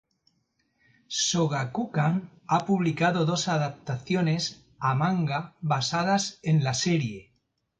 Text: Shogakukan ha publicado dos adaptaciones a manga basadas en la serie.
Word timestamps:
Shogakukan 1.17 2.17
ha 2.55 2.59
publicado 2.69 3.23
dos 3.27 3.47
adaptaciones 3.47 4.49
a 4.79 4.95
manga 4.95 5.53
basadas 5.61 6.39
en 6.41 6.63
la 6.63 6.73
serie. 6.73 7.31